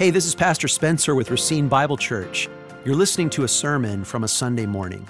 [0.00, 2.48] Hey, this is Pastor Spencer with Racine Bible Church.
[2.86, 5.06] You're listening to a sermon from a Sunday morning.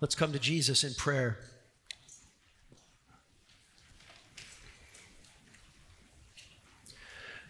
[0.00, 1.38] Let's come to Jesus in prayer.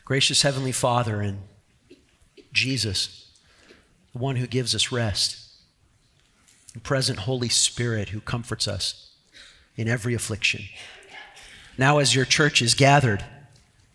[0.05, 1.39] Gracious Heavenly Father and
[2.53, 3.31] Jesus,
[4.13, 5.39] the one who gives us rest,
[6.75, 9.15] the present Holy Spirit who comforts us
[9.77, 10.65] in every affliction.
[11.79, 13.25] Now, as your church is gathered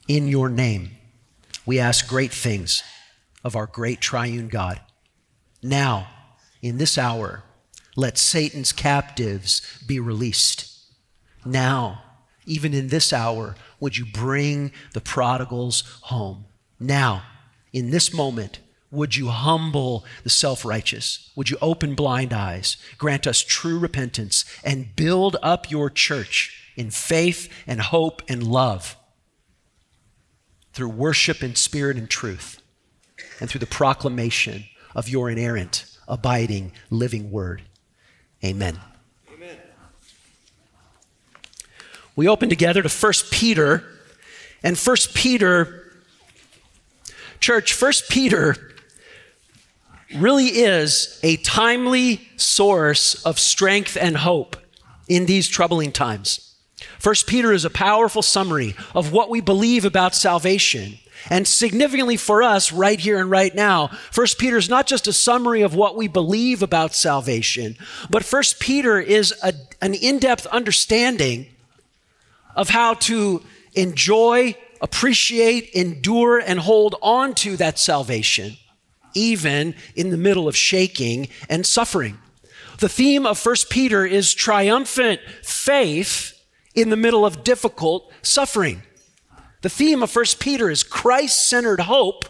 [0.08, 0.92] in your name,
[1.66, 2.84] we ask great things
[3.44, 4.80] of our great triune God.
[5.62, 6.08] Now,
[6.62, 7.44] in this hour,
[7.96, 10.70] let Satan's captives be released.
[11.46, 12.04] Now,
[12.46, 16.46] even in this hour, would you bring the prodigals home?
[16.80, 17.24] Now,
[17.72, 18.60] in this moment,
[18.92, 21.32] would you humble the self righteous?
[21.36, 26.92] Would you open blind eyes, grant us true repentance, and build up your church in
[26.92, 28.96] faith and hope and love
[30.74, 32.62] through worship in spirit and truth,
[33.40, 37.62] and through the proclamation of your inerrant, abiding, living word?
[38.44, 38.80] Amen.
[39.34, 39.58] Amen.
[42.16, 43.84] We open together to 1 Peter,
[44.64, 45.94] and 1 Peter,
[47.40, 48.74] church, 1 Peter
[50.16, 54.56] really is a timely source of strength and hope
[55.08, 56.53] in these troubling times.
[57.02, 61.00] 1 Peter is a powerful summary of what we believe about salvation.
[61.30, 65.14] And significantly for us right here and right now, 1 Peter is not just a
[65.14, 67.78] summary of what we believe about salvation,
[68.10, 71.48] but 1 Peter is a, an in depth understanding
[72.56, 73.42] of how to
[73.74, 78.58] enjoy, appreciate, endure, and hold on to that salvation,
[79.14, 82.18] even in the middle of shaking and suffering.
[82.80, 86.33] The theme of 1 Peter is triumphant faith
[86.76, 88.84] in the middle of difficult suffering.
[89.62, 92.26] The theme of 1 Peter is Christ centered hope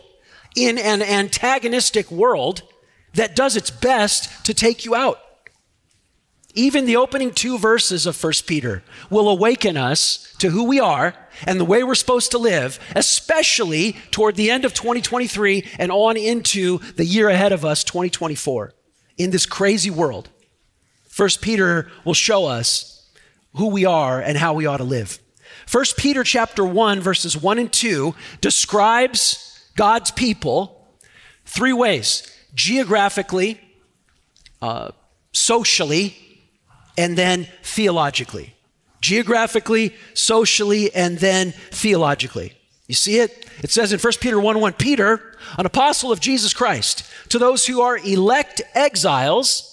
[0.56, 2.62] in an antagonistic world
[3.14, 5.20] that does its best to take you out.
[6.56, 11.16] Even the opening two verses of 1 Peter will awaken us to who we are
[11.48, 16.16] and the way we're supposed to live, especially toward the end of 2023 and on
[16.16, 18.72] into the year ahead of us, 2024,
[19.18, 20.30] in this crazy world.
[21.16, 22.93] 1 Peter will show us
[23.56, 25.20] who we are and how we ought to live.
[25.72, 30.88] 1 Peter chapter 1 verses 1 and 2 describes God's people
[31.46, 33.60] three ways: geographically,
[34.62, 34.92] uh,
[35.32, 36.16] socially,
[36.98, 38.56] and then theologically.
[39.02, 42.54] Geographically, socially, and then theologically.
[42.88, 43.50] You see it?
[43.62, 47.66] It says in 1 Peter 1 1, Peter, an apostle of Jesus Christ, to those
[47.66, 49.73] who are elect exiles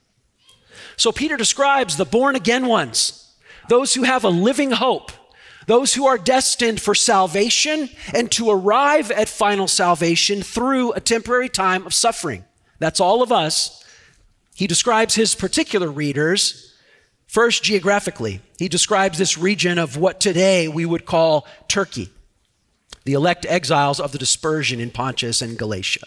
[1.01, 3.33] so Peter describes the born again ones,
[3.69, 5.11] those who have a living hope,
[5.65, 11.49] those who are destined for salvation and to arrive at final salvation through a temporary
[11.49, 12.45] time of suffering.
[12.77, 13.83] That's all of us.
[14.53, 16.77] He describes his particular readers
[17.25, 18.41] first geographically.
[18.59, 22.11] He describes this region of what today we would call Turkey,
[23.05, 26.05] the elect exiles of the dispersion in Pontus and Galatia.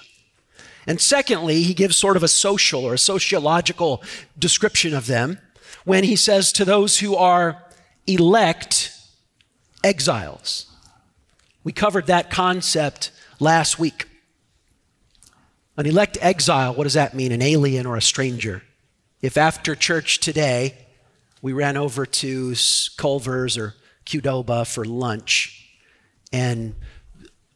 [0.87, 4.03] And secondly, he gives sort of a social or a sociological
[4.39, 5.39] description of them
[5.85, 7.63] when he says to those who are
[8.07, 8.93] elect
[9.83, 10.67] exiles.
[11.63, 14.09] We covered that concept last week.
[15.77, 17.33] An elect exile, what does that mean?
[17.33, 18.63] An alien or a stranger?
[19.23, 20.77] If after church today
[21.41, 22.55] we ran over to
[22.97, 23.75] Culver's or
[24.07, 25.65] Qdoba for lunch
[26.33, 26.75] and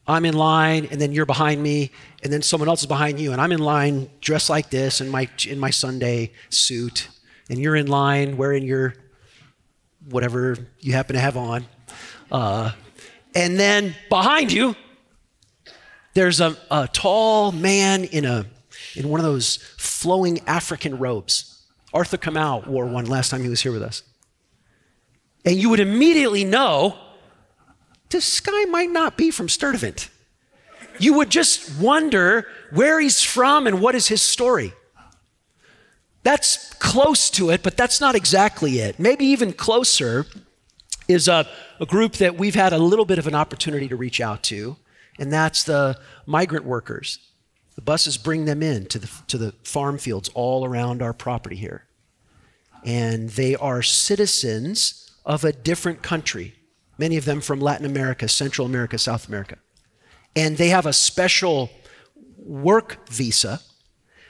[0.08, 1.90] I'm in line, and then you're behind me,
[2.22, 5.10] and then someone else is behind you, and I'm in line dressed like this in
[5.10, 7.08] my in my Sunday suit,
[7.50, 8.94] and you're in line wearing your
[10.08, 11.66] whatever you happen to have on,
[12.32, 12.72] uh,
[13.34, 14.74] and then behind you,
[16.14, 18.46] there's a, a tall man in a
[18.96, 21.66] in one of those flowing African robes.
[21.92, 24.02] Arthur Kamau wore one last time he was here with us,
[25.44, 26.98] and you would immediately know
[28.10, 30.08] this guy might not be from Sturtevant.
[30.98, 34.72] You would just wonder where he's from and what is his story.
[36.22, 38.98] That's close to it, but that's not exactly it.
[38.98, 40.26] Maybe even closer
[41.06, 41.46] is a,
[41.80, 44.76] a group that we've had a little bit of an opportunity to reach out to,
[45.18, 47.18] and that's the migrant workers.
[47.76, 51.56] The buses bring them in to the, to the farm fields all around our property
[51.56, 51.84] here.
[52.84, 56.54] And they are citizens of a different country,
[56.98, 59.56] many of them from Latin America, Central America, South America.
[60.36, 61.70] And they have a special
[62.36, 63.60] work visa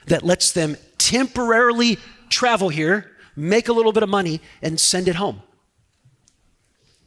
[0.07, 1.97] that lets them temporarily
[2.29, 5.41] travel here, make a little bit of money, and send it home.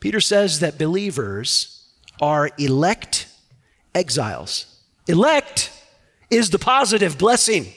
[0.01, 1.89] Peter says that believers
[2.21, 3.29] are elect
[3.95, 4.81] exiles.
[5.07, 5.71] Elect
[6.31, 7.73] is the positive blessing.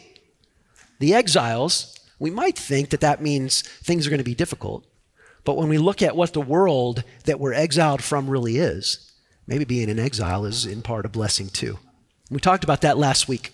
[0.99, 4.85] The exiles, we might think that that means things are going to be difficult.
[5.45, 9.11] But when we look at what the world that we're exiled from really is,
[9.47, 11.79] maybe being in exile is in part a blessing too.
[12.29, 13.53] We talked about that last week.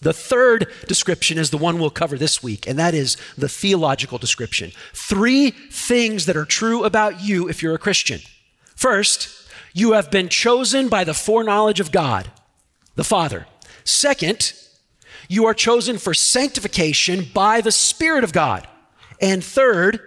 [0.00, 4.18] The third description is the one we'll cover this week, and that is the theological
[4.18, 4.72] description.
[4.92, 8.20] Three things that are true about you if you're a Christian.
[8.74, 9.28] First,
[9.72, 12.30] you have been chosen by the foreknowledge of God,
[12.96, 13.46] the Father.
[13.84, 14.52] Second,
[15.28, 18.66] you are chosen for sanctification by the Spirit of God.
[19.20, 20.00] And third,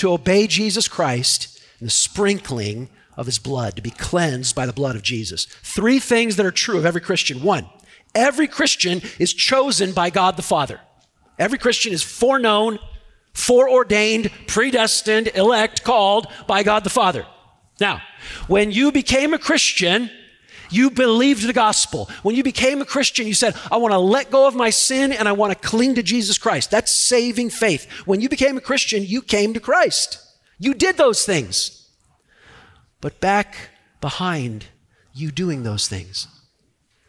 [0.00, 4.72] to obey Jesus Christ and the sprinkling of his blood, to be cleansed by the
[4.72, 5.44] blood of Jesus.
[5.62, 7.42] Three things that are true of every Christian.
[7.42, 7.68] One,
[8.14, 10.80] every Christian is chosen by God the Father.
[11.38, 12.78] Every Christian is foreknown,
[13.34, 17.26] foreordained, predestined, elect, called by God the Father.
[17.78, 18.00] Now,
[18.46, 20.10] when you became a Christian,
[20.70, 22.08] you believed the gospel.
[22.22, 25.12] When you became a Christian, you said, I want to let go of my sin
[25.12, 26.70] and I want to cling to Jesus Christ.
[26.70, 27.90] That's saving faith.
[28.06, 30.18] When you became a Christian, you came to Christ.
[30.58, 31.88] You did those things.
[33.00, 33.70] But back
[34.00, 34.66] behind
[35.14, 36.28] you doing those things,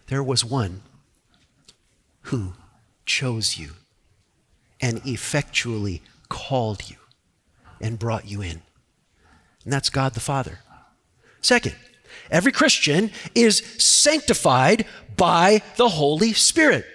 [0.07, 0.81] there was one
[2.23, 2.53] who
[3.05, 3.71] chose you
[4.79, 6.97] and effectually called you
[7.79, 8.61] and brought you in.
[9.63, 10.59] And that's God the Father.
[11.41, 11.75] Second,
[12.31, 14.85] every Christian is sanctified
[15.17, 16.85] by the Holy Spirit.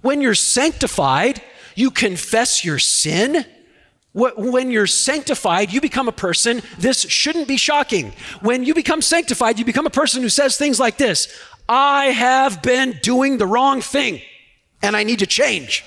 [0.00, 1.42] When you're sanctified,
[1.74, 3.44] you confess your sin.
[4.12, 6.62] When you're sanctified, you become a person.
[6.78, 8.14] This shouldn't be shocking.
[8.40, 11.28] When you become sanctified, you become a person who says things like this
[11.68, 14.22] I have been doing the wrong thing
[14.82, 15.84] and I need to change.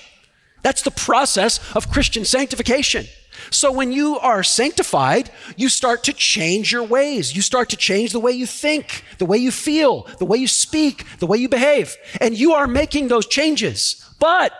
[0.62, 3.06] That's the process of Christian sanctification.
[3.50, 7.34] So when you are sanctified, you start to change your ways.
[7.34, 10.48] You start to change the way you think, the way you feel, the way you
[10.48, 11.96] speak, the way you behave.
[12.20, 14.04] And you are making those changes.
[14.18, 14.52] But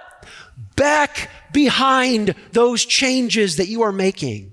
[0.76, 4.52] back behind those changes that you are making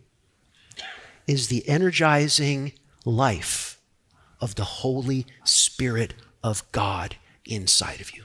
[1.25, 2.73] is the energizing
[3.05, 3.79] life
[4.39, 6.13] of the Holy Spirit
[6.43, 7.15] of God
[7.45, 8.23] inside of you.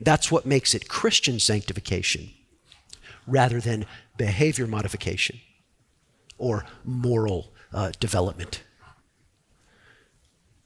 [0.00, 2.30] That's what makes it Christian sanctification
[3.26, 5.40] rather than behavior modification
[6.38, 8.62] or moral uh, development.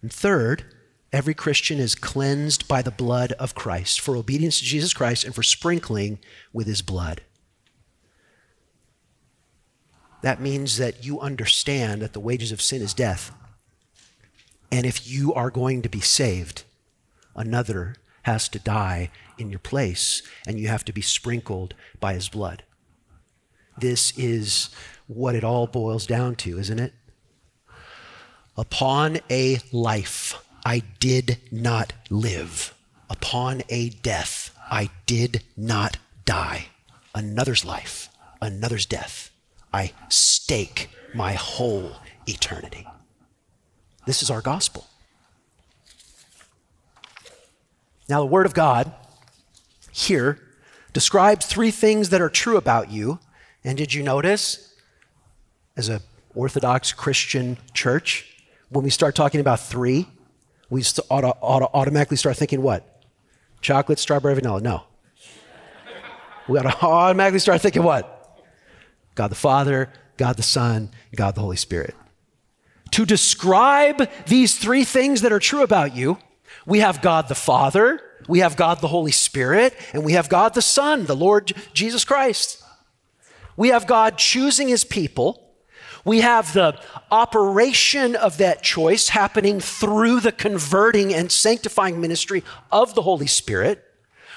[0.02, 0.64] And third,
[1.12, 5.34] every Christian is cleansed by the blood of Christ for obedience to Jesus Christ and
[5.34, 6.18] for sprinkling
[6.52, 7.22] with his blood.
[10.22, 13.32] That means that you understand that the wages of sin is death.
[14.70, 16.64] And if you are going to be saved,
[17.34, 22.28] another has to die in your place, and you have to be sprinkled by his
[22.28, 22.64] blood.
[23.80, 24.70] This is
[25.06, 26.92] what it all boils down to, isn't it?
[28.56, 32.74] Upon a life I did not live,
[33.08, 36.66] upon a death I did not die.
[37.14, 38.08] Another's life,
[38.42, 39.30] another's death.
[39.72, 41.92] I stake my whole
[42.26, 42.86] eternity.
[44.06, 44.86] This is our gospel.
[48.08, 48.92] Now, the Word of God
[49.92, 50.38] here
[50.92, 53.18] describes three things that are true about you.
[53.64, 54.74] And did you notice,
[55.76, 56.00] as an
[56.34, 58.36] Orthodox Christian church,
[58.70, 60.06] when we start talking about three,
[60.70, 63.02] we auto, automatically start thinking what?
[63.60, 64.60] Chocolate, strawberry, vanilla.
[64.60, 64.84] No.
[66.48, 68.40] We to automatically start thinking what?
[69.14, 71.94] God the Father, God the Son, God the Holy Spirit.
[72.92, 76.18] To describe these three things that are true about you,
[76.64, 80.54] we have God the Father, we have God the Holy Spirit, and we have God
[80.54, 82.62] the Son, the Lord Jesus Christ.
[83.58, 85.52] We have God choosing his people.
[86.04, 92.94] We have the operation of that choice happening through the converting and sanctifying ministry of
[92.94, 93.84] the Holy Spirit.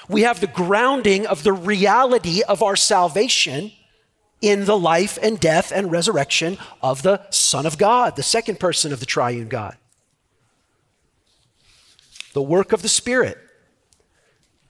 [0.08, 3.72] We have the grounding of the reality of our salvation
[4.42, 8.92] in the life and death and resurrection of the Son of God, the second person
[8.92, 9.78] of the triune God
[12.32, 13.38] the work of the Spirit,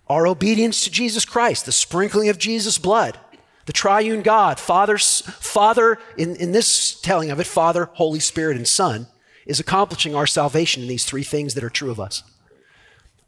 [0.09, 3.18] our obedience to Jesus Christ, the sprinkling of Jesus' blood,
[3.66, 8.66] the triune God, Father, Father in, in this telling of it, Father, Holy Spirit, and
[8.66, 9.07] Son.
[9.47, 12.23] is accomplishing our salvation in these three things that are true of us.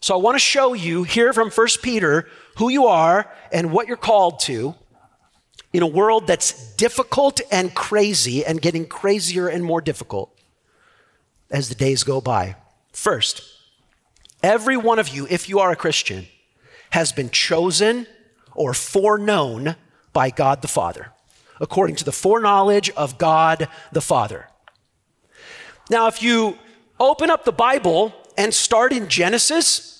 [0.00, 3.88] So I want to show you here from 1 Peter who you are and what
[3.88, 4.74] you're called to
[5.72, 10.30] in a world that's difficult and crazy and getting crazier and more difficult
[11.50, 12.56] as the days go by.
[12.92, 13.42] First,
[14.42, 16.26] every one of you, if you are a Christian,
[16.90, 18.06] has been chosen
[18.54, 19.74] or foreknown
[20.14, 21.12] by God the Father,
[21.60, 24.48] according to the foreknowledge of God the Father.
[25.90, 26.56] Now, if you
[26.98, 29.94] open up the Bible and start in Genesis,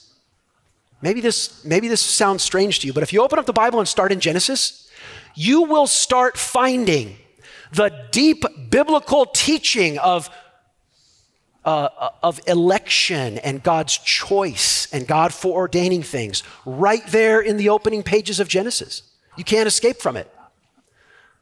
[1.05, 3.79] Maybe this, maybe this sounds strange to you, but if you open up the Bible
[3.79, 4.89] and start in Genesis,
[5.35, 7.19] you will start finding
[7.73, 10.31] the deep biblical teaching of,
[11.63, 18.03] uh, of election and God's choice and God foreordaining things right there in the opening
[18.03, 19.03] pages of Genesis.
[19.37, 20.31] You can't escape from it.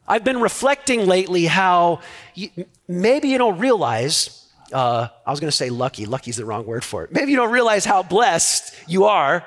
[0.07, 2.01] I've been reflecting lately how
[2.35, 2.51] you,
[2.89, 6.07] maybe you don't realize uh, I was going to say lucky.
[6.07, 7.13] Lucky is the wrong word for it.
[7.13, 9.45] Maybe you don't realize how blessed you are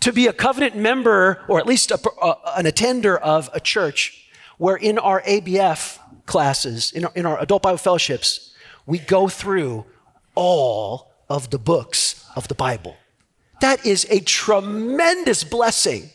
[0.00, 4.28] to be a covenant member or at least a, uh, an attender of a church
[4.56, 8.54] where in our ABF classes, in our, in our adult Bible fellowships,
[8.86, 9.84] we go through
[10.34, 12.96] all of the books of the Bible.
[13.60, 16.10] That is a tremendous blessing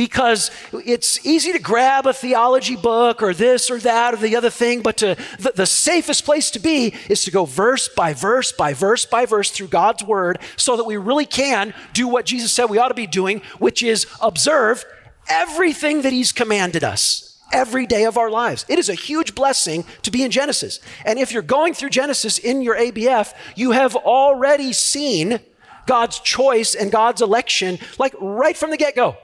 [0.00, 4.48] because it's easy to grab a theology book or this or that or the other
[4.48, 8.50] thing, but to, the, the safest place to be is to go verse by verse
[8.50, 12.50] by verse by verse through God's word so that we really can do what Jesus
[12.50, 14.86] said we ought to be doing, which is observe
[15.28, 18.64] everything that He's commanded us every day of our lives.
[18.70, 20.80] It is a huge blessing to be in Genesis.
[21.04, 25.40] And if you're going through Genesis in your ABF, you have already seen
[25.84, 29.18] God's choice and God's election, like right from the get go.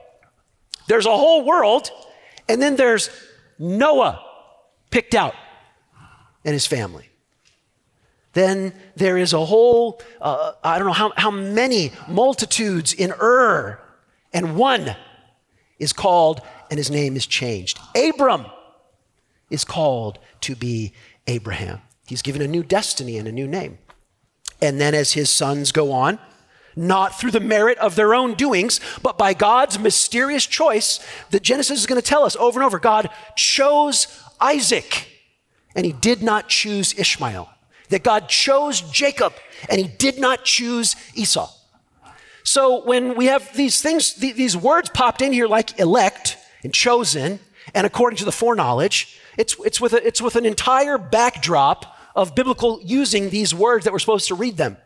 [0.88, 1.90] There's a whole world,
[2.48, 3.10] and then there's
[3.58, 4.22] Noah
[4.90, 5.34] picked out
[6.44, 7.08] and his family.
[8.32, 13.80] Then there is a whole, uh, I don't know how, how many multitudes in Ur,
[14.32, 14.94] and one
[15.78, 17.78] is called and his name is changed.
[17.96, 18.46] Abram
[19.50, 20.92] is called to be
[21.26, 21.80] Abraham.
[22.06, 23.78] He's given a new destiny and a new name.
[24.60, 26.18] And then as his sons go on,
[26.76, 31.80] not through the merit of their own doings, but by God's mysterious choice that Genesis
[31.80, 32.78] is going to tell us over and over.
[32.78, 34.06] God chose
[34.40, 35.08] Isaac
[35.74, 37.48] and he did not choose Ishmael.
[37.88, 39.32] That God chose Jacob
[39.68, 41.50] and he did not choose Esau.
[42.42, 47.40] So when we have these things, these words popped in here like elect and chosen,
[47.74, 52.34] and according to the foreknowledge, it's, it's, with, a, it's with an entire backdrop of
[52.34, 54.76] biblical using these words that we're supposed to read them.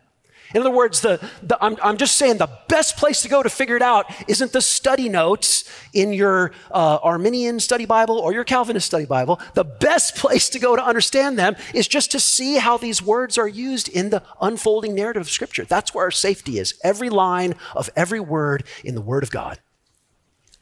[0.53, 3.49] In other words, the, the, I'm, I'm, just saying the best place to go to
[3.49, 8.43] figure it out isn't the study notes in your uh, Arminian study Bible or your
[8.43, 9.39] Calvinist study Bible.
[9.53, 13.37] The best place to go to understand them is just to see how these words
[13.37, 15.65] are used in the unfolding narrative of Scripture.
[15.65, 16.73] That's where our safety is.
[16.83, 19.59] Every line of every word in the Word of God.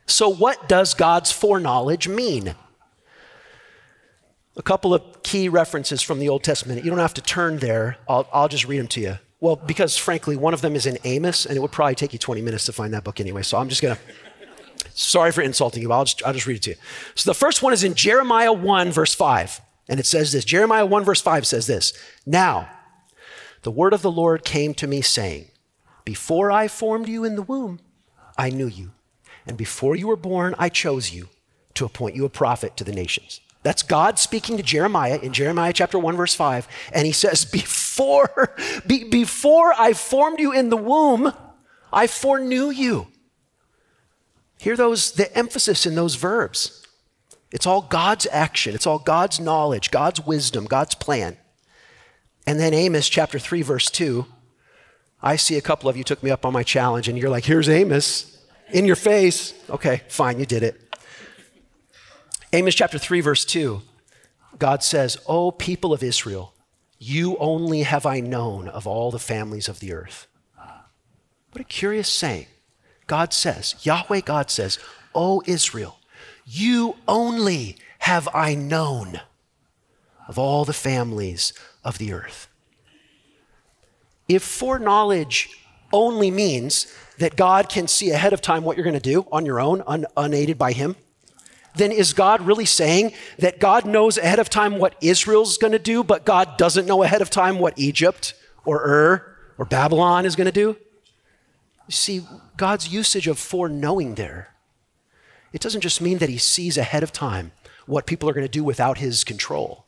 [0.05, 2.55] So, what does God's foreknowledge mean?
[4.58, 6.84] A couple of key references from the Old Testament.
[6.84, 9.17] You don't have to turn there, I'll, I'll just read them to you.
[9.41, 12.19] Well, because frankly, one of them is in Amos, and it would probably take you
[12.19, 13.41] 20 minutes to find that book anyway.
[13.41, 14.01] So I'm just going to,
[14.93, 16.75] sorry for insulting you, I'll just, I'll just read it to you.
[17.15, 19.62] So the first one is in Jeremiah 1, verse 5.
[19.88, 21.93] And it says this Jeremiah 1, verse 5 says this
[22.25, 22.69] Now,
[23.63, 25.50] the word of the Lord came to me, saying,
[26.05, 27.79] Before I formed you in the womb,
[28.38, 28.91] I knew you.
[29.48, 31.29] And before you were born, I chose you
[31.74, 33.41] to appoint you a prophet to the nations.
[33.63, 36.67] That's God speaking to Jeremiah in Jeremiah chapter 1, verse 5.
[36.93, 37.78] And he says, Before,
[38.88, 41.34] be, before I formed you in the womb,
[41.91, 43.08] I foreknew you.
[44.60, 46.86] Hear those, the emphasis in those verbs.
[47.51, 51.38] It's all God's action, it's all God's knowledge, God's wisdom, God's plan.
[52.46, 54.25] And then Amos chapter 3, verse 2.
[55.22, 57.46] I see a couple of you took me up on my challenge, and you're like,
[57.46, 58.38] here's Amos
[58.72, 59.53] in your face.
[59.70, 60.96] Okay, fine, you did it.
[62.53, 63.82] Amos chapter 3, verse 2,
[64.58, 66.53] God says, O people of Israel,
[67.00, 70.27] you only have I known of all the families of the earth.
[71.51, 72.48] What a curious saying.
[73.08, 74.77] God says, Yahweh God says,
[75.15, 76.00] O Israel,
[76.46, 79.22] you only have I known
[80.27, 81.53] of all the families
[81.84, 82.48] of the earth.
[84.27, 85.50] If foreknowledge
[85.91, 89.46] only means that God can see ahead of time what you're going to do on
[89.46, 90.96] your own, un- unaided by Him,
[91.76, 95.80] then is God really saying that God knows ahead of time what Israel's going to
[95.80, 98.34] do, but God doesn't know ahead of time what Egypt
[98.66, 100.78] or Ur or Babylon is going to do?
[101.88, 102.22] You see,
[102.58, 104.56] God's usage of foreknowing there,
[105.54, 107.52] it doesn't just mean that He sees ahead of time
[107.86, 109.86] what people are going to do without His control.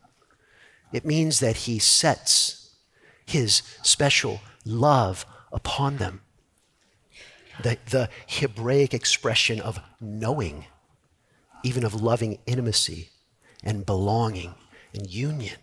[0.92, 2.62] It means that He sets
[3.32, 6.22] his special love upon them.
[7.64, 10.66] The, the Hebraic expression of knowing,
[11.63, 13.10] even of loving intimacy
[13.63, 14.56] and belonging
[14.94, 15.58] and union.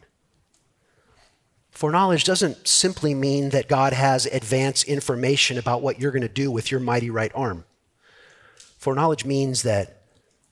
[1.70, 6.50] Foreknowledge doesn't simply mean that God has advance information about what you're going to do
[6.50, 7.64] with your mighty right arm.
[8.78, 10.02] Foreknowledge means that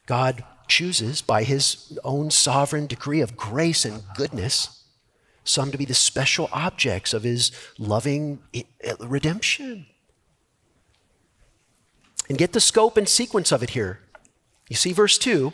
[0.07, 4.85] God chooses, by his own sovereign decree of grace and goodness,
[5.43, 9.87] some to be the special objects of his loving eh, eh, redemption.
[12.29, 14.01] And get the scope and sequence of it here.
[14.69, 15.53] You see, verse 2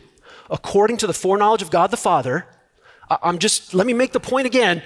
[0.51, 2.47] according to the foreknowledge of God the Father,
[3.23, 4.83] I'm just, let me make the point again.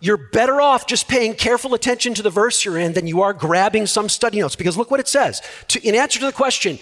[0.00, 3.32] You're better off just paying careful attention to the verse you're in than you are
[3.32, 4.56] grabbing some study notes.
[4.56, 5.40] Because look what it says.
[5.68, 6.78] To, in answer to the question,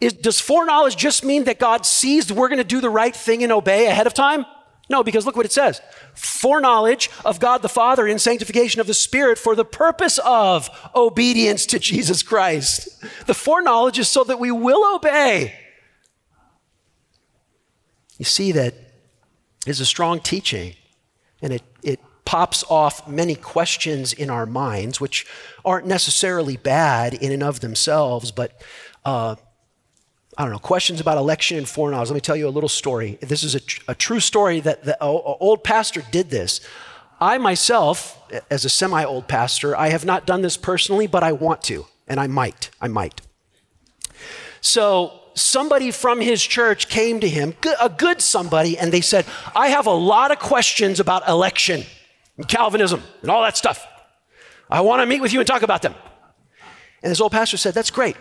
[0.00, 3.42] is, does foreknowledge just mean that God sees we're going to do the right thing
[3.42, 4.44] and obey ahead of time?
[4.90, 5.80] No, because look what it says
[6.14, 11.64] foreknowledge of God the Father in sanctification of the Spirit for the purpose of obedience
[11.66, 12.88] to Jesus Christ.
[13.26, 15.54] The foreknowledge is so that we will obey.
[18.24, 18.72] You see that
[19.66, 20.76] is a strong teaching,
[21.42, 25.26] and it, it pops off many questions in our minds, which
[25.62, 28.62] aren't necessarily bad in and of themselves, but
[29.04, 29.36] uh,
[30.38, 32.08] I don't know, questions about election and foreknowledge.
[32.08, 33.18] Let me tell you a little story.
[33.20, 36.66] This is a, tr- a true story that the old pastor did this.
[37.20, 38.18] I myself,
[38.50, 41.84] as a semi old pastor, I have not done this personally, but I want to,
[42.08, 42.70] and I might.
[42.80, 43.20] I might.
[44.62, 49.68] So, somebody from his church came to him, a good somebody, and they said, I
[49.68, 51.84] have a lot of questions about election
[52.36, 53.86] and Calvinism and all that stuff.
[54.70, 55.94] I want to meet with you and talk about them.
[57.02, 58.16] And this old pastor said, That's great.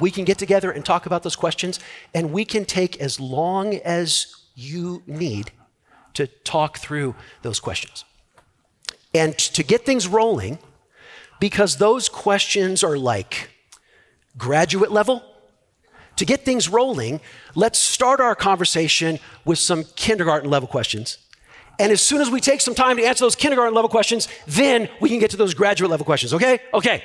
[0.00, 1.80] We can get together and talk about those questions,
[2.14, 5.50] and we can take as long as you need
[6.14, 8.04] to talk through those questions.
[9.12, 10.58] And to get things rolling,
[11.40, 13.50] because those questions are like
[14.38, 15.22] graduate level,
[16.16, 17.20] to get things rolling,
[17.54, 21.18] let's start our conversation with some kindergarten level questions.
[21.78, 24.88] And as soon as we take some time to answer those kindergarten level questions, then
[25.00, 26.60] we can get to those graduate level questions, okay?
[26.74, 27.02] Okay.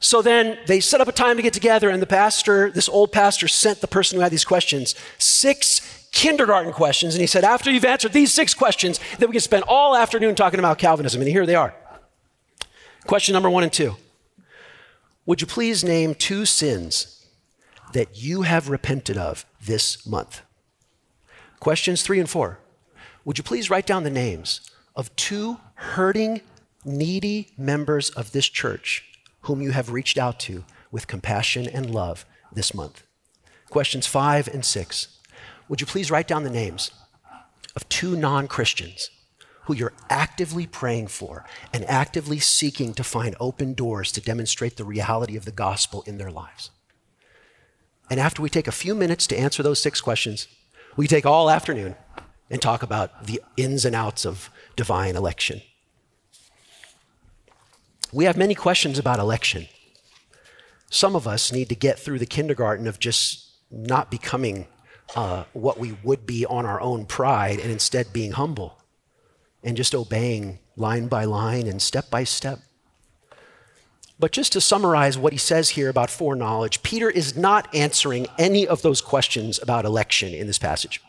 [0.00, 3.10] So then they set up a time to get together, and the pastor, this old
[3.10, 7.14] pastor, sent the person who had these questions six kindergarten questions.
[7.14, 10.34] And he said, After you've answered these six questions, then we can spend all afternoon
[10.34, 11.22] talking about Calvinism.
[11.22, 11.74] And here they are.
[13.06, 13.96] Question number one and two
[15.24, 17.23] Would you please name two sins
[17.94, 20.42] that you have repented of this month?
[21.58, 22.60] Questions three and four.
[23.24, 26.42] Would you please write down the names of two hurting,
[26.84, 29.04] needy members of this church
[29.42, 33.02] whom you have reached out to with compassion and love this month.
[33.68, 35.18] Questions five and six.
[35.68, 36.90] Would you please write down the names
[37.74, 39.10] of two non Christians
[39.64, 44.84] who you're actively praying for and actively seeking to find open doors to demonstrate the
[44.84, 46.70] reality of the gospel in their lives?
[48.10, 50.48] And after we take a few minutes to answer those six questions,
[50.96, 51.96] we take all afternoon
[52.50, 55.62] and talk about the ins and outs of divine election.
[58.12, 59.66] We have many questions about election.
[60.90, 64.68] Some of us need to get through the kindergarten of just not becoming
[65.16, 68.78] uh, what we would be on our own pride and instead being humble
[69.62, 72.60] and just obeying line by line and step by step.
[74.18, 78.66] But just to summarize what he says here about foreknowledge, Peter is not answering any
[78.66, 81.00] of those questions about election in this passage.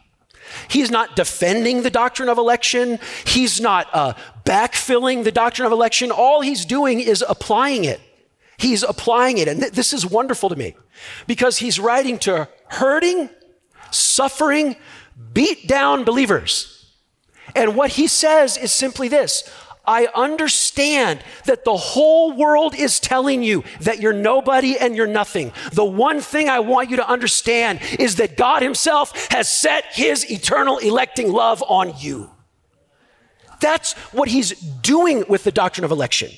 [0.68, 3.00] He's not defending the doctrine of election.
[3.26, 4.14] He's not uh,
[4.44, 6.12] backfilling the doctrine of election.
[6.12, 8.00] All he's doing is applying it.
[8.58, 9.48] He's applying it.
[9.48, 10.76] And th- this is wonderful to me
[11.28, 13.30] because he's writing to hurting,
[13.92, 14.76] suffering,
[15.34, 16.94] beat down believers.
[17.56, 19.50] And what he says is simply this
[19.88, 25.52] I understand that the whole world is telling you that you're nobody and you're nothing.
[25.74, 30.30] The one thing I want you to understand is that God Himself has set His
[30.30, 32.30] eternal electing love on you.
[33.62, 36.32] That's what He's doing with the doctrine of election.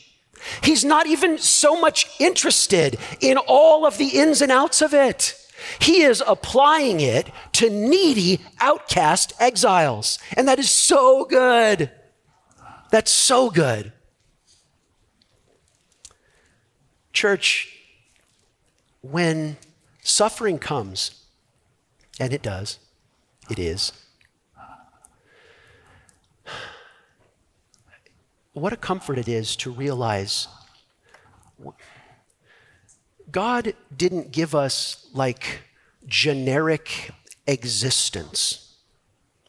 [0.62, 5.36] He's not even so much interested in all of the ins and outs of it.
[5.80, 10.20] He is applying it to needy, outcast exiles.
[10.36, 11.92] And that is so good.
[12.90, 13.92] That's so good.
[17.12, 17.74] Church,
[19.02, 19.58] when
[20.02, 21.26] suffering comes,
[22.20, 22.80] and it does,
[23.50, 23.92] it is,
[28.54, 30.48] what a comfort it is to realize
[33.32, 35.62] God didn't give us like
[36.06, 37.12] generic
[37.46, 38.76] existence.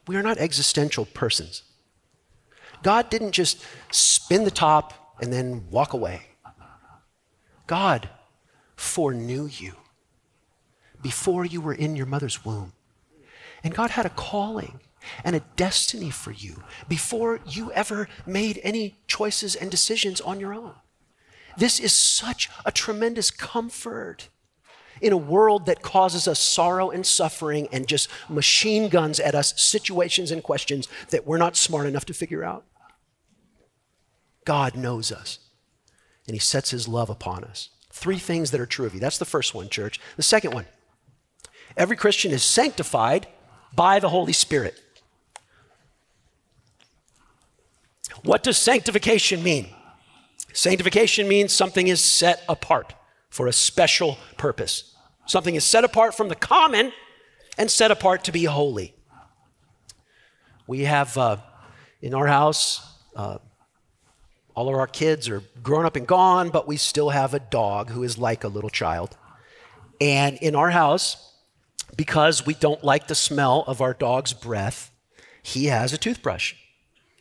[0.07, 1.63] We are not existential persons.
[2.83, 6.23] God didn't just spin the top and then walk away.
[7.67, 8.09] God
[8.77, 9.75] foreknew you
[11.03, 12.73] before you were in your mother's womb.
[13.63, 14.81] And God had a calling
[15.25, 20.55] and a destiny for you before you ever made any choices and decisions on your
[20.55, 20.75] own.
[21.57, 24.29] This is such a tremendous comfort
[25.01, 29.61] in a world that causes us sorrow and suffering and just machine guns at us
[29.61, 32.65] situations and questions that we're not smart enough to figure out.
[34.45, 35.39] God knows us,
[36.27, 37.71] and He sets His love upon us.
[37.91, 39.01] Three things that are true of you.
[39.01, 40.01] That's the first one, church.
[40.17, 40.67] The second one
[41.77, 43.27] every Christian is sanctified
[43.75, 44.81] by the Holy Spirit.
[48.25, 49.69] What does sanctification mean?
[50.53, 52.95] Sanctification means something is set apart
[53.29, 54.95] for a special purpose.
[55.27, 56.93] Something is set apart from the common
[57.57, 58.95] and set apart to be holy.
[60.67, 61.39] We have uh,
[62.01, 62.81] in our house,
[63.17, 63.39] uh,
[64.55, 67.91] all of our kids are grown up and gone, but we still have a dog
[67.91, 69.17] who is like a little child.
[70.01, 71.35] And in our house,
[71.97, 74.91] because we don't like the smell of our dog's breath,
[75.43, 76.55] he has a toothbrush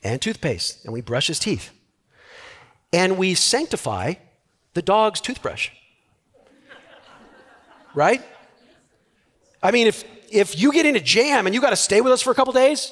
[0.03, 1.71] and toothpaste, and we brush his teeth.
[2.93, 4.15] And we sanctify
[4.73, 5.71] the dog's toothbrush
[7.97, 8.23] right?
[9.63, 12.13] I mean, if, if you get in a jam and you got to stay with
[12.13, 12.91] us for a couple days,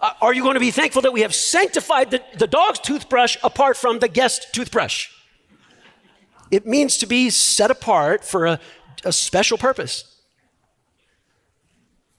[0.00, 3.36] uh, are you going to be thankful that we have sanctified the, the dog's toothbrush
[3.44, 5.10] apart from the guest toothbrush?
[6.50, 8.60] It means to be set apart for a,
[9.04, 10.16] a special purpose.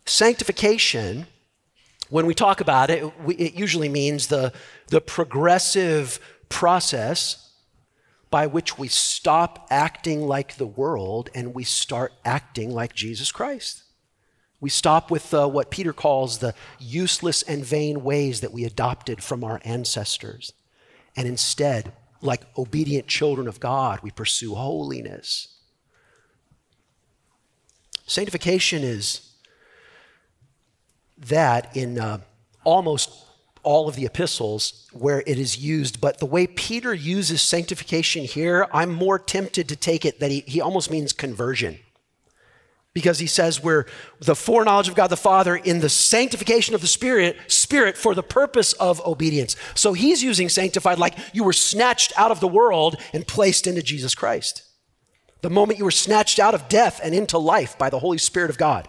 [0.05, 1.25] Sanctification,
[2.09, 4.53] when we talk about it, we, it usually means the,
[4.89, 7.44] the progressive process
[8.35, 13.83] by which we stop acting like the world and we start acting like Jesus Christ.
[14.59, 19.23] We stop with uh, what Peter calls the useless and vain ways that we adopted
[19.23, 20.51] from our ancestors.
[21.15, 25.55] And instead, like obedient children of God, we pursue holiness.
[28.05, 29.31] Sanctification is
[31.17, 32.17] that in uh,
[32.65, 33.24] almost
[33.65, 38.67] all of the epistles where it is used, but the way Peter uses sanctification here,
[38.71, 41.79] I'm more tempted to take it that he, he almost means conversion.
[42.93, 43.87] Because he says we're
[44.21, 48.23] the foreknowledge of God the Father in the sanctification of the Spirit, Spirit for the
[48.23, 49.57] purpose of obedience.
[49.73, 53.83] So he's using sanctified like you were snatched out of the world and placed into
[53.83, 54.63] Jesus Christ.
[55.41, 58.49] The moment you were snatched out of death and into life by the Holy Spirit
[58.49, 58.87] of God.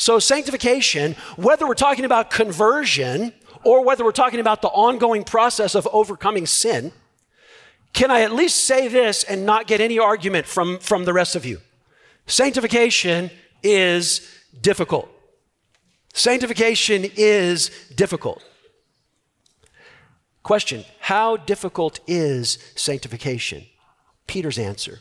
[0.00, 5.74] So, sanctification, whether we're talking about conversion or whether we're talking about the ongoing process
[5.74, 6.92] of overcoming sin,
[7.92, 11.36] can I at least say this and not get any argument from, from the rest
[11.36, 11.58] of you?
[12.26, 13.30] Sanctification
[13.62, 14.28] is
[14.60, 15.08] difficult.
[16.12, 18.42] Sanctification is difficult.
[20.42, 23.66] Question How difficult is sanctification?
[24.26, 25.00] Peter's answer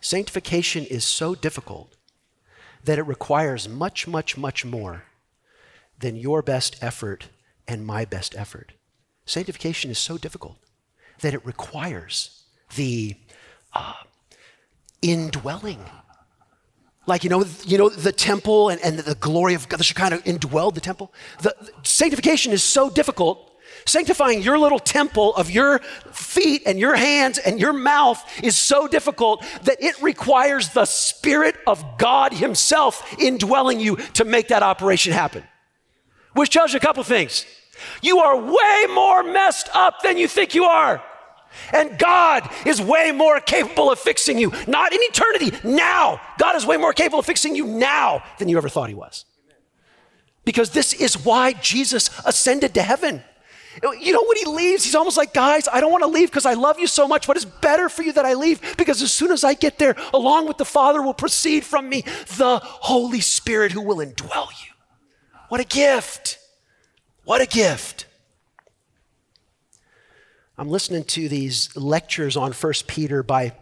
[0.00, 1.96] Sanctification is so difficult
[2.84, 5.04] that it requires much, much, much more
[5.98, 7.28] than your best effort
[7.66, 8.72] and my best effort.
[9.24, 10.56] Sanctification is so difficult
[11.20, 12.44] that it requires
[12.76, 13.14] the
[13.72, 13.94] uh,
[15.02, 15.84] indwelling.
[17.06, 20.18] Like, you know, you know the temple and, and the glory of God, the Shekinah
[20.18, 21.12] indwelled the temple.
[21.42, 23.46] The, the, sanctification is so difficult.
[23.86, 25.78] Sanctifying your little temple of your
[26.12, 31.56] feet and your hands and your mouth is so difficult that it requires the Spirit
[31.66, 35.44] of God Himself indwelling you to make that operation happen.
[36.34, 37.46] Which tells you a couple things.
[38.02, 41.02] You are way more messed up than you think you are.
[41.72, 46.20] And God is way more capable of fixing you, not in eternity, now.
[46.38, 49.24] God is way more capable of fixing you now than you ever thought He was.
[50.44, 53.22] Because this is why Jesus ascended to heaven.
[53.82, 56.46] You know, when He leaves, He's almost like, guys, I don't want to leave because
[56.46, 59.12] I love you so much, but it's better for you that I leave because as
[59.12, 62.02] soon as I get there, along with the Father will proceed from me
[62.36, 64.72] the Holy Spirit who will indwell you.
[65.50, 66.38] What a gift!
[67.24, 68.06] What a gift.
[70.56, 73.54] I'm listening to these lectures on First Peter by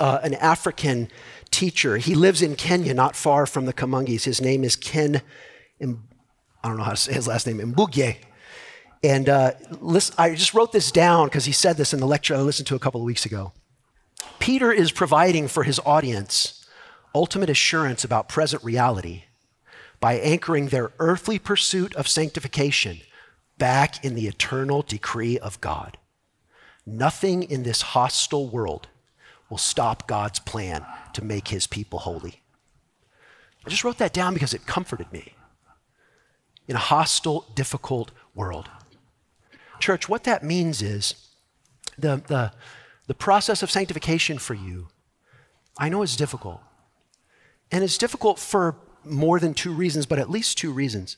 [0.00, 1.10] uh, an African
[1.50, 1.98] teacher.
[1.98, 4.24] He lives in Kenya, not far from the Kamungis.
[4.24, 5.20] His name is Ken,
[5.82, 5.84] I
[6.64, 8.16] don't know how to say his last name, Mbuge.
[9.04, 12.34] And uh, listen, I just wrote this down because he said this in the lecture
[12.34, 13.52] I listened to a couple of weeks ago.
[14.38, 16.64] Peter is providing for his audience
[17.14, 19.24] ultimate assurance about present reality
[20.06, 23.00] by anchoring their earthly pursuit of sanctification
[23.58, 25.98] back in the eternal decree of God.
[26.86, 28.86] Nothing in this hostile world
[29.50, 32.40] will stop God's plan to make his people holy.
[33.66, 35.32] I just wrote that down because it comforted me.
[36.68, 38.70] In a hostile, difficult world,
[39.80, 41.16] Church, what that means is
[41.98, 42.52] the, the,
[43.08, 44.86] the process of sanctification for you,
[45.76, 46.60] I know it's difficult.
[47.72, 51.16] And it's difficult for more than two reasons, but at least two reasons.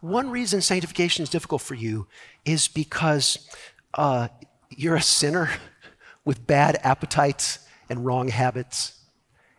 [0.00, 2.06] One reason sanctification is difficult for you
[2.44, 3.48] is because
[3.94, 4.28] uh,
[4.70, 5.50] you're a sinner
[6.24, 9.00] with bad appetites and wrong habits,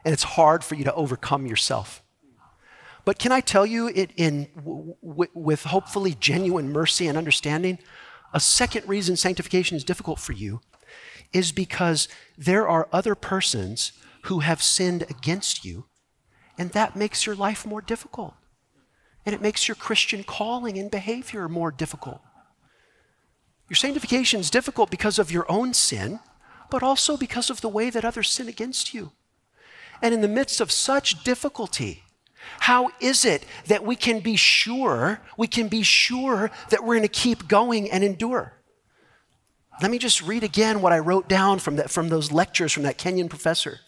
[0.05, 2.01] and it's hard for you to overcome yourself.
[3.05, 7.79] But can I tell you it in w- w- with hopefully genuine mercy and understanding?
[8.33, 10.61] A second reason sanctification is difficult for you
[11.33, 12.07] is because
[12.37, 13.91] there are other persons
[14.23, 15.85] who have sinned against you,
[16.57, 18.33] and that makes your life more difficult.
[19.25, 22.21] And it makes your Christian calling and behavior more difficult.
[23.69, 26.19] Your sanctification is difficult because of your own sin,
[26.69, 29.11] but also because of the way that others sin against you.
[30.01, 32.03] And in the midst of such difficulty,
[32.59, 37.03] how is it that we can be sure, we can be sure that we're going
[37.03, 38.53] to keep going and endure?
[39.81, 42.83] Let me just read again what I wrote down from, that, from those lectures from
[42.83, 43.79] that Kenyan professor.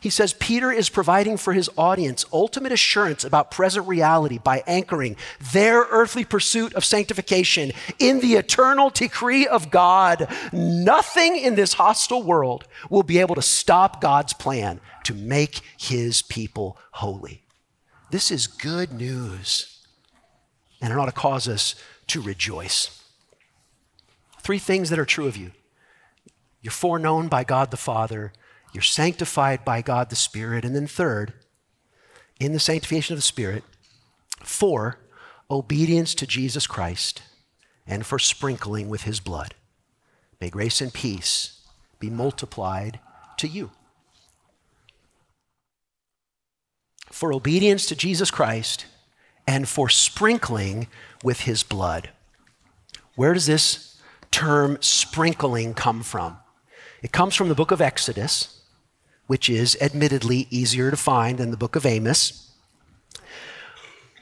[0.00, 5.16] He says Peter is providing for his audience ultimate assurance about present reality by anchoring
[5.52, 10.28] their earthly pursuit of sanctification in the eternal decree of God.
[10.52, 16.22] Nothing in this hostile world will be able to stop God's plan to make his
[16.22, 17.42] people holy.
[18.10, 19.84] This is good news,
[20.80, 21.74] and it ought to cause us
[22.08, 23.02] to rejoice.
[24.42, 25.50] Three things that are true of you
[26.62, 28.32] you're foreknown by God the Father,
[28.76, 31.32] you're sanctified by God the Spirit, and then third,
[32.38, 33.64] in the sanctification of the Spirit,
[34.44, 34.98] for
[35.50, 37.22] obedience to Jesus Christ
[37.86, 39.54] and for sprinkling with his blood.
[40.40, 41.62] May grace and peace
[41.98, 43.00] be multiplied
[43.38, 43.70] to you.
[47.16, 48.84] for obedience to Jesus Christ
[49.46, 50.86] and for sprinkling
[51.24, 52.10] with his blood.
[53.14, 53.98] Where does this
[54.30, 56.36] term sprinkling come from?
[57.02, 58.55] It comes from the book of Exodus,
[59.26, 62.52] which is admittedly easier to find than the book of Amos.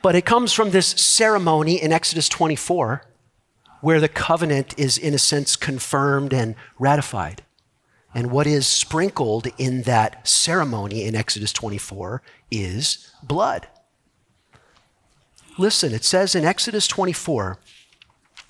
[0.02, 3.02] But it comes from this ceremony in Exodus 24
[3.84, 7.42] where the covenant is, in a sense, confirmed and ratified.
[8.14, 13.68] And what is sprinkled in that ceremony in Exodus 24 is blood.
[15.58, 17.58] Listen, it says in Exodus 24,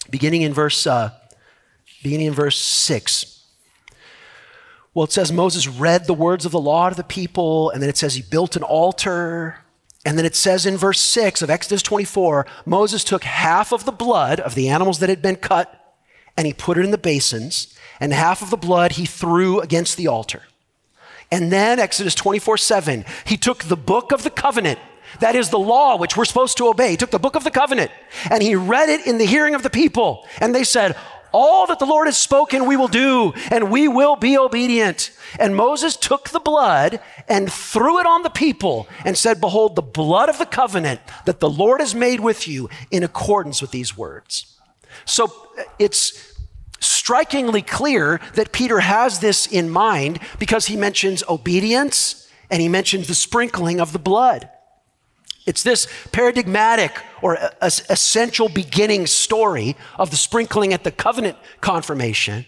[0.08, 1.10] beginning in verse, uh,
[2.04, 3.33] beginning in verse 6.
[4.94, 7.90] Well, it says Moses read the words of the law to the people, and then
[7.90, 9.58] it says he built an altar.
[10.06, 13.92] And then it says in verse 6 of Exodus 24 Moses took half of the
[13.92, 15.80] blood of the animals that had been cut
[16.36, 19.96] and he put it in the basins, and half of the blood he threw against
[19.96, 20.42] the altar.
[21.30, 24.78] And then, Exodus 24 7, he took the book of the covenant,
[25.20, 26.90] that is the law which we're supposed to obey.
[26.90, 27.90] He took the book of the covenant
[28.30, 30.26] and he read it in the hearing of the people.
[30.40, 30.96] And they said,
[31.36, 35.10] All that the Lord has spoken, we will do, and we will be obedient.
[35.36, 39.82] And Moses took the blood and threw it on the people and said, Behold, the
[39.82, 43.96] blood of the covenant that the Lord has made with you in accordance with these
[43.96, 44.56] words.
[45.06, 45.32] So
[45.80, 46.38] it's
[46.78, 53.08] strikingly clear that Peter has this in mind because he mentions obedience and he mentions
[53.08, 54.50] the sprinkling of the blood.
[55.46, 62.46] It's this paradigmatic or essential beginning story of the sprinkling at the covenant confirmation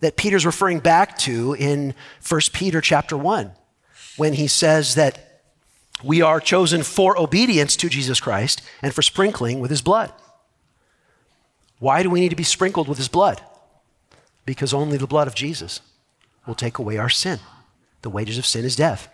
[0.00, 1.94] that Peter's referring back to in
[2.28, 3.52] 1 Peter chapter 1
[4.16, 5.42] when he says that
[6.04, 10.12] we are chosen for obedience to Jesus Christ and for sprinkling with his blood.
[11.78, 13.40] Why do we need to be sprinkled with his blood?
[14.44, 15.80] Because only the blood of Jesus
[16.46, 17.40] will take away our sin.
[18.02, 19.08] The wages of sin is death.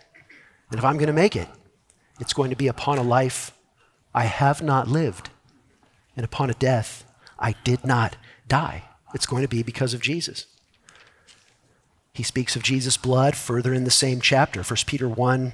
[0.69, 1.47] And if I'm going to make it,
[2.23, 3.51] it's going to be upon a life
[4.13, 5.29] I have not lived
[6.15, 7.03] and upon a death
[7.37, 8.15] I did not
[8.47, 8.85] die.
[9.13, 10.45] It's going to be because of Jesus.
[12.13, 15.51] He speaks of Jesus' blood further in the same chapter, 1 Peter 1,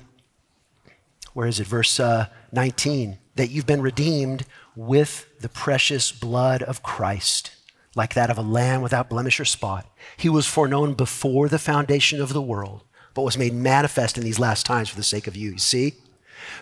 [1.33, 1.65] where is it?
[1.65, 7.49] Verse uh, 19, that you've been redeemed with the precious blood of Christ,
[7.95, 9.89] like that of a lamb without blemish or spot.
[10.17, 12.83] He was foreknown before the foundation of the world,
[13.15, 15.49] but was made manifest in these last times for the sake of you.
[15.49, 15.95] You see?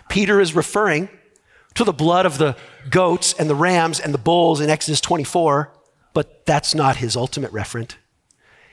[0.08, 1.08] Peter is referring
[1.74, 2.56] to the blood of the
[2.90, 5.72] goats and the rams and the bulls in Exodus 24,
[6.12, 7.94] but that's not his ultimate referent.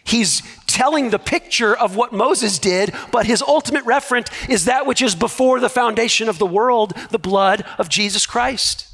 [0.04, 5.02] He's telling the picture of what Moses did, but his ultimate referent is that which
[5.02, 8.88] is before the foundation of the world, the blood of Jesus Christ.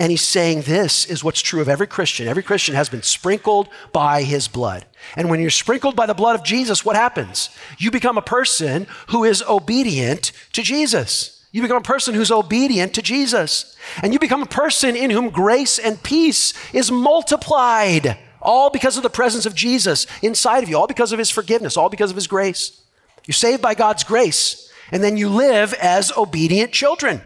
[0.00, 2.26] And he's saying this is what's true of every Christian.
[2.26, 4.84] Every Christian has been sprinkled by his blood.
[5.14, 7.50] And when you're sprinkled by the blood of Jesus, what happens?
[7.78, 11.44] You become a person who is obedient to Jesus.
[11.52, 13.76] You become a person who's obedient to Jesus.
[14.02, 18.18] And you become a person in whom grace and peace is multiplied.
[18.42, 21.76] All because of the presence of Jesus inside of you, all because of his forgiveness,
[21.76, 22.82] all because of his grace.
[23.26, 27.22] You're saved by God's grace, and then you live as obedient children.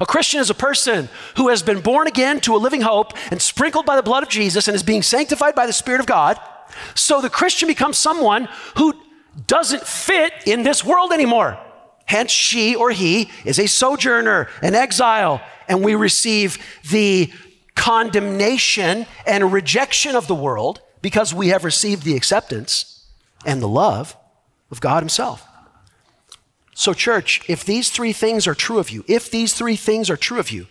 [0.00, 3.40] A Christian is a person who has been born again to a living hope and
[3.40, 6.38] sprinkled by the blood of Jesus and is being sanctified by the Spirit of God.
[6.94, 8.94] So the Christian becomes someone who
[9.46, 11.58] doesn't fit in this world anymore.
[12.06, 16.58] Hence, she or he is a sojourner, an exile, and we receive
[16.90, 17.32] the
[17.74, 23.06] condemnation and rejection of the world because we have received the acceptance
[23.44, 24.16] and the love
[24.70, 25.46] of God Himself.
[26.74, 30.16] So, church, if these three things are true of you, if these three things are
[30.16, 30.66] true of you,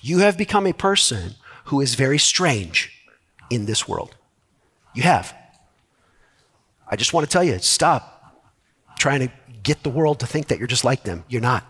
[0.00, 1.36] you have become a person
[1.66, 2.90] who is very strange
[3.50, 4.16] in this world.
[4.94, 5.34] You have.
[6.88, 8.10] I just want to tell you stop
[8.98, 11.24] trying to get the world to think that you're just like them.
[11.28, 11.64] You're not.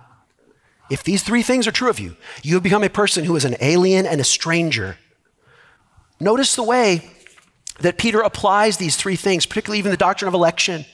[0.90, 3.44] If these three things are true of you, you have become a person who is
[3.44, 4.98] an alien and a stranger.
[6.20, 7.10] Notice the way
[7.80, 10.84] that Peter applies these three things, particularly even the doctrine of election,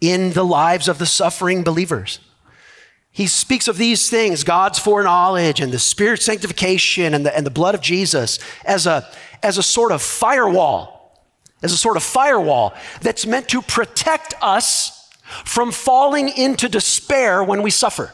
[0.00, 2.20] in the lives of the suffering believers.
[3.16, 7.50] He speaks of these things, God's foreknowledge and the Spirit sanctification and the, and the
[7.50, 9.10] blood of Jesus, as a,
[9.42, 11.18] as a sort of firewall,
[11.62, 15.10] as a sort of firewall that's meant to protect us
[15.46, 18.12] from falling into despair when we suffer.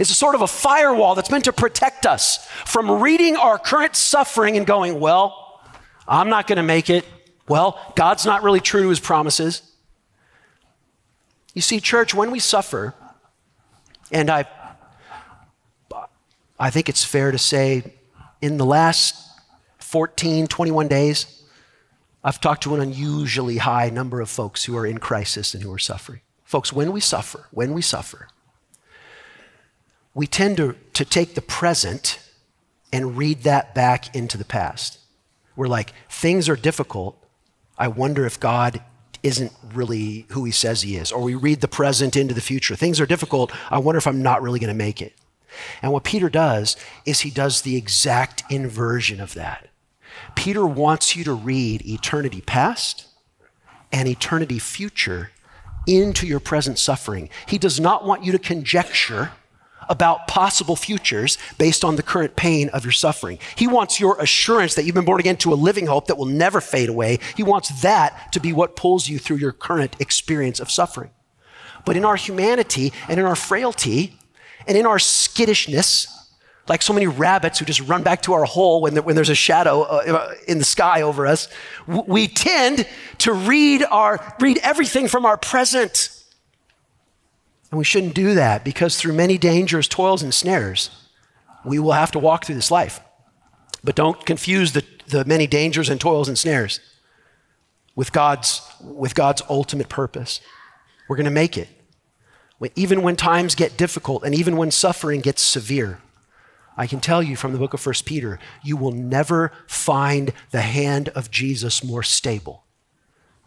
[0.00, 3.96] It's a sort of a firewall that's meant to protect us from reading our current
[3.96, 5.60] suffering and going, well,
[6.08, 7.04] I'm not going to make it.
[7.50, 9.60] Well, God's not really true to his promises.
[11.52, 12.94] You see, church, when we suffer,
[14.12, 14.44] and I,
[16.60, 17.94] I think it's fair to say,
[18.40, 19.16] in the last
[19.78, 21.42] 14, 21 days,
[22.22, 25.72] I've talked to an unusually high number of folks who are in crisis and who
[25.72, 26.20] are suffering.
[26.44, 28.28] Folks, when we suffer, when we suffer,
[30.14, 32.18] we tend to, to take the present
[32.92, 34.98] and read that back into the past.
[35.56, 37.16] We're like, things are difficult.
[37.78, 38.82] I wonder if God
[39.22, 41.12] isn't really who he says he is.
[41.12, 42.74] Or we read the present into the future.
[42.74, 43.52] Things are difficult.
[43.70, 45.14] I wonder if I'm not really going to make it.
[45.82, 49.68] And what Peter does is he does the exact inversion of that.
[50.34, 53.06] Peter wants you to read eternity past
[53.92, 55.30] and eternity future
[55.86, 57.28] into your present suffering.
[57.46, 59.32] He does not want you to conjecture
[59.92, 63.38] about possible futures based on the current pain of your suffering.
[63.56, 66.24] He wants your assurance that you've been born again to a living hope that will
[66.24, 67.18] never fade away.
[67.36, 71.10] He wants that to be what pulls you through your current experience of suffering.
[71.84, 74.16] But in our humanity and in our frailty
[74.66, 76.08] and in our skittishness,
[76.68, 79.34] like so many rabbits who just run back to our hole when, when there's a
[79.34, 81.48] shadow uh, in the sky over us,
[81.86, 82.86] we tend
[83.18, 86.21] to read, our, read everything from our present
[87.72, 90.90] and we shouldn't do that because through many dangers, toils, and snares,
[91.64, 93.00] we will have to walk through this life.
[93.82, 96.80] But don't confuse the, the many dangers and toils and snares
[97.96, 100.42] with God's, with God's ultimate purpose.
[101.08, 101.68] We're going to make it.
[102.76, 105.98] Even when times get difficult and even when suffering gets severe,
[106.76, 110.60] I can tell you from the book of 1 Peter, you will never find the
[110.60, 112.64] hand of Jesus more stable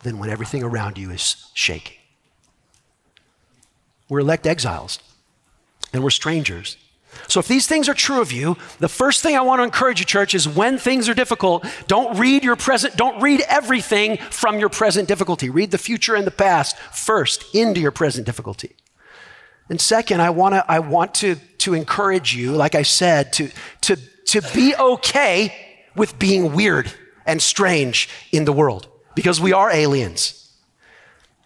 [0.01, 1.97] than when everything around you is shaking.
[4.09, 4.99] We're elect exiles
[5.93, 6.77] and we're strangers.
[7.27, 9.99] So, if these things are true of you, the first thing I want to encourage
[9.99, 14.59] you, church, is when things are difficult, don't read your present, don't read everything from
[14.59, 15.49] your present difficulty.
[15.49, 18.75] Read the future and the past first into your present difficulty.
[19.69, 23.49] And second, I want to, I want to, to encourage you, like I said, to,
[23.81, 26.91] to, to be okay with being weird
[27.25, 30.44] and strange in the world because we are aliens.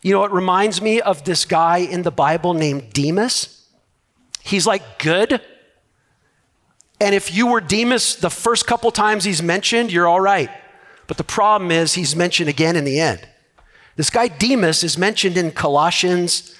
[0.02, 3.68] You know, it reminds me of this guy in the Bible named Demas.
[4.42, 5.42] He's like good.
[7.02, 10.50] And if you were Demas the first couple times he's mentioned, you're all right.
[11.08, 13.28] But the problem is he's mentioned again in the end.
[13.96, 16.56] This guy Demas is mentioned in Colossians.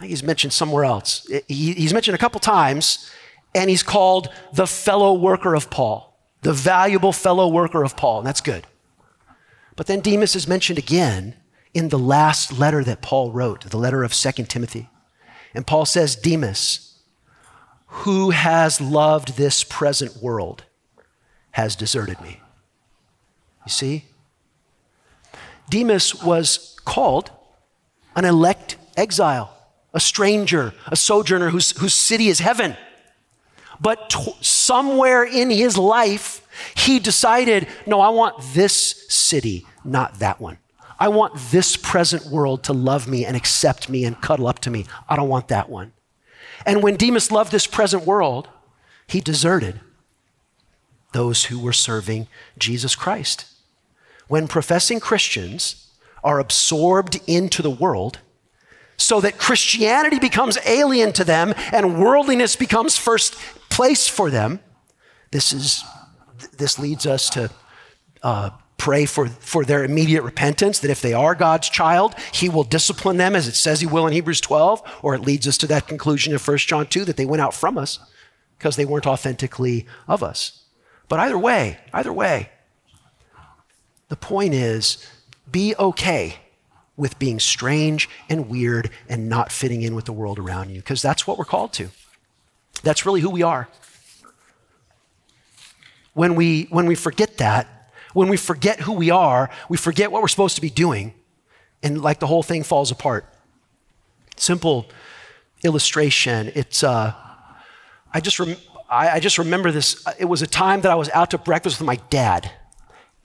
[0.00, 1.28] he's mentioned somewhere else.
[1.48, 3.10] he's mentioned a couple times,
[3.54, 8.26] and he's called the fellow worker of Paul, the valuable fellow worker of Paul, and
[8.26, 8.64] that's good.
[9.74, 11.34] But then Demas is mentioned again
[11.74, 14.88] in the last letter that Paul wrote, the letter of Second Timothy.
[15.54, 16.98] And Paul says, Demas,
[17.86, 20.64] who has loved this present world,
[21.52, 22.40] has deserted me.
[23.66, 24.04] You see?
[25.70, 27.30] Demas was called
[28.16, 29.56] an elect exile,
[29.92, 32.76] a stranger, a sojourner whose, whose city is heaven.
[33.80, 36.46] But t- somewhere in his life,
[36.76, 40.58] he decided, no, I want this city, not that one.
[40.98, 44.70] I want this present world to love me and accept me and cuddle up to
[44.70, 44.86] me.
[45.08, 45.92] I don't want that one.
[46.66, 48.48] And when Demas loved this present world,
[49.06, 49.80] he deserted
[51.12, 52.26] those who were serving
[52.58, 53.46] Jesus Christ.
[54.28, 55.88] when professing Christians
[56.22, 58.18] are absorbed into the world
[58.96, 63.34] so that Christianity becomes alien to them and worldliness becomes first
[63.70, 64.60] place for them.
[65.30, 65.84] This, is,
[66.56, 67.50] this leads us to
[68.22, 72.64] uh, pray for, for their immediate repentance, that if they are God's child, He will
[72.64, 75.66] discipline them as it says He will in Hebrews 12, or it leads us to
[75.66, 77.98] that conclusion in 1 John 2 that they went out from us
[78.56, 80.62] because they weren't authentically of us.
[81.08, 82.50] But either way, either way,
[84.08, 85.06] the point is
[85.50, 86.36] be okay
[86.96, 91.02] with being strange and weird and not fitting in with the world around you, because
[91.02, 91.88] that's what we're called to.
[92.82, 93.68] That's really who we are.
[96.14, 97.77] When we, when we forget that,
[98.14, 101.14] when we forget who we are, we forget what we're supposed to be doing,
[101.82, 103.26] and like the whole thing falls apart.
[104.36, 104.86] Simple
[105.64, 106.52] illustration.
[106.54, 107.12] It's, uh,
[108.12, 108.56] I just, rem-
[108.88, 110.04] I, I, just remember this.
[110.18, 112.50] It was a time that I was out to breakfast with my dad.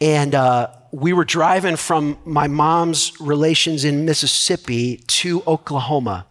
[0.01, 6.25] And uh, we were driving from my mom's relations in Mississippi to Oklahoma.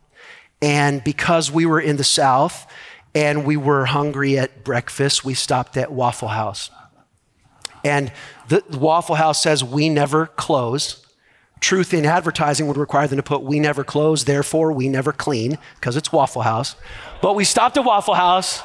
[0.61, 2.67] And because we were in the South
[3.15, 6.71] and we were hungry at breakfast, we stopped at Waffle House.
[7.85, 8.12] And
[8.49, 11.05] the, Waffle House says, We never close.
[11.61, 15.59] Truth in advertising would require them to put, We never close, therefore we never clean,
[15.76, 16.76] because it's Waffle House.
[17.20, 18.62] But we stopped at Waffle House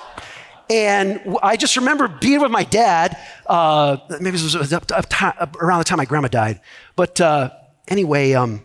[0.70, 3.18] and I just remember being with my dad.
[3.46, 6.60] Uh, maybe it was up, up, around the time my grandma died.
[6.96, 7.52] But uh,
[7.88, 8.64] anyway, um,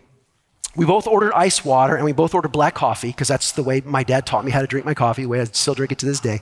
[0.75, 3.81] we both ordered ice water and we both ordered black coffee because that's the way
[3.85, 5.99] my dad taught me how to drink my coffee, the way I still drink it
[5.99, 6.41] to this day.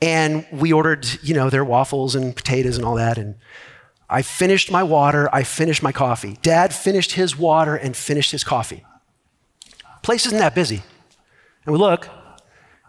[0.00, 3.16] And we ordered, you know, their waffles and potatoes and all that.
[3.16, 3.36] And
[4.08, 6.38] I finished my water, I finished my coffee.
[6.42, 8.84] Dad finished his water and finished his coffee.
[10.02, 10.82] Place isn't that busy.
[11.64, 12.08] And we look,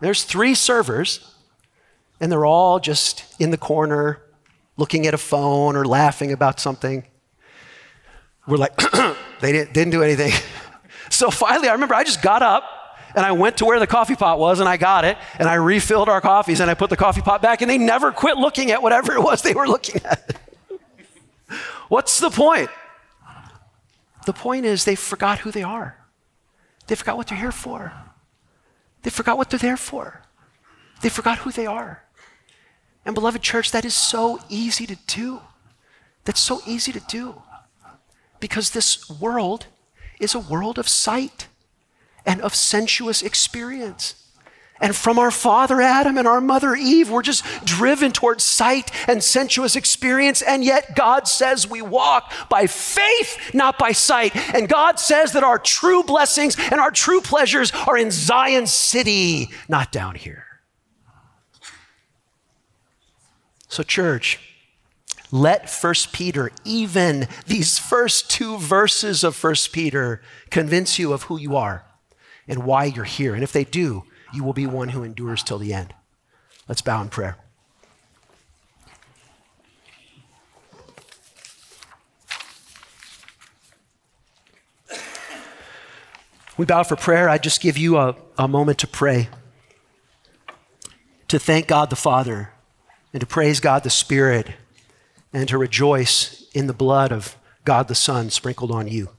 [0.01, 1.34] there's three servers
[2.20, 4.22] and they're all just in the corner
[4.78, 7.06] looking at a phone or laughing about something.
[8.47, 8.76] We're like,
[9.41, 10.34] they didn't, didn't do anything.
[11.10, 12.64] so finally, I remember I just got up
[13.16, 15.55] and I went to where the coffee pot was and I got it and I
[15.55, 18.72] refilled our coffees and I put the coffee pot back and they never quit looking
[18.72, 20.38] at whatever it was they were looking at.
[21.88, 22.70] What's the point?
[24.26, 25.97] The point is they forgot who they are.
[26.88, 27.93] They forgot what they're here for.
[29.03, 30.24] They forgot what they're there for.
[31.01, 32.03] They forgot who they are.
[33.05, 35.41] And, beloved church, that is so easy to do.
[36.24, 37.41] That's so easy to do.
[38.39, 39.68] Because this world
[40.20, 41.47] is a world of sight
[42.26, 44.15] and of sensuous experience.
[44.82, 49.23] And from our father Adam and our mother Eve, we're just driven towards sight and
[49.23, 50.41] sensuous experience.
[50.41, 54.36] And yet God says we walk by faith, not by sight.
[54.53, 59.49] And God says that our true blessings and our true pleasures are in Zion City,
[59.69, 60.43] not down here.
[63.69, 64.39] So, church,
[65.32, 71.39] let First Peter, even these first two verses of First Peter, convince you of who
[71.39, 71.84] you are
[72.47, 73.33] and why you're here.
[73.33, 75.93] And if they do, you will be one who endures till the end.
[76.67, 77.37] Let's bow in prayer.
[86.57, 87.27] We bow for prayer.
[87.27, 89.27] I just give you a, a moment to pray,
[91.27, 92.53] to thank God the Father
[93.11, 94.51] and to praise God the Spirit
[95.33, 97.35] and to rejoice in the blood of
[97.65, 99.09] God the Son sprinkled on you.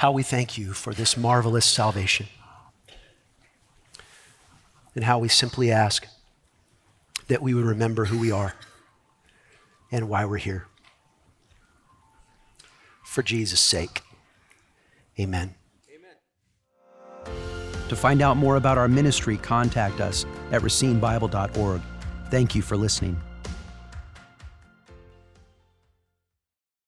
[0.00, 2.26] How we thank you for this marvelous salvation.
[4.94, 6.06] And how we simply ask
[7.28, 8.54] that we would remember who we are
[9.92, 10.68] and why we're here.
[13.04, 14.00] For Jesus' sake,
[15.18, 15.54] amen.
[17.90, 21.82] To find out more about our ministry, contact us at racinebible.org.
[22.30, 23.20] Thank you for listening.